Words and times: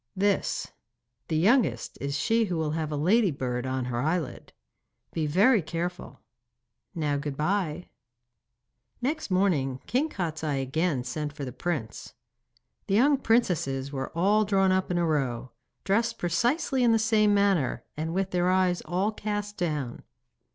'This. 0.15 0.71
The 1.27 1.37
youngest 1.37 1.99
is 2.01 2.17
she 2.17 2.45
who 2.45 2.57
will 2.57 2.71
have 2.71 2.91
a 2.91 2.95
ladybird 2.97 3.67
on 3.67 3.85
her 3.85 4.01
eyelid. 4.01 4.51
Be 5.13 5.27
very 5.27 5.61
careful. 5.61 6.21
Now 6.95 7.17
good 7.17 7.37
bye.' 7.37 7.87
Next 8.99 9.29
morning 9.29 9.79
King 9.85 10.09
Kostiei 10.09 10.59
again 10.63 11.03
sent 11.03 11.33
for 11.33 11.45
the 11.45 11.51
prince. 11.51 12.15
The 12.87 12.95
young 12.95 13.15
princesses 13.17 13.91
were 13.91 14.11
all 14.17 14.43
drawn 14.43 14.71
up 14.71 14.89
in 14.89 14.97
a 14.97 15.05
row, 15.05 15.51
dressed 15.83 16.17
precisely 16.17 16.81
in 16.83 16.93
the 16.93 16.97
same 16.97 17.31
manner, 17.35 17.83
and 17.95 18.11
with 18.11 18.31
their 18.31 18.49
eyes 18.49 18.81
all 18.85 19.11
cast 19.11 19.55
down. 19.55 20.01